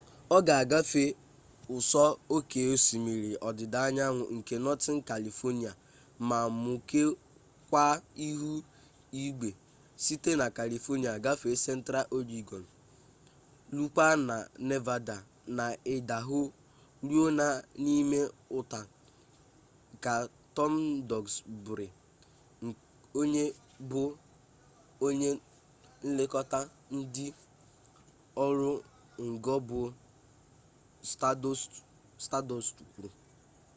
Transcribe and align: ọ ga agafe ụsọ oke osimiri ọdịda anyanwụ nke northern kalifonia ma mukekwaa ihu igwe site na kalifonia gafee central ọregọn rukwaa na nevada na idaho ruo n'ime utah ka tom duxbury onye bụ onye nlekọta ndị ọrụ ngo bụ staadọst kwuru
ọ 0.35 0.37
ga 0.45 0.53
agafe 0.63 1.03
ụsọ 1.75 2.03
oke 2.35 2.59
osimiri 2.73 3.31
ọdịda 3.47 3.79
anyanwụ 3.87 4.25
nke 4.37 4.55
northern 4.65 4.99
kalifonia 5.09 5.71
ma 6.29 6.39
mukekwaa 6.63 7.95
ihu 8.27 8.51
igwe 9.25 9.49
site 10.03 10.31
na 10.39 10.47
kalifonia 10.57 11.13
gafee 11.25 11.57
central 11.67 12.05
ọregọn 12.17 12.63
rukwaa 13.75 14.15
na 14.27 14.35
nevada 14.67 15.17
na 15.57 15.65
idaho 15.95 16.39
ruo 17.09 17.27
n'ime 17.83 18.19
utah 18.57 18.85
ka 20.03 20.13
tom 20.55 20.73
duxbury 21.09 21.87
onye 23.19 23.43
bụ 23.89 24.01
onye 25.05 25.29
nlekọta 26.07 26.59
ndị 26.95 27.25
ọrụ 28.45 28.71
ngo 29.31 29.55
bụ 29.67 29.81
staadọst 32.23 32.75
kwuru 32.91 33.09